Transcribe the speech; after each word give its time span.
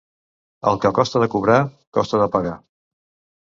El 0.71 0.79
que 0.85 0.93
costa 1.01 1.21
de 1.25 1.29
cobrar, 1.35 1.59
costa 2.01 2.25
de 2.25 2.29
pagar. 2.39 2.59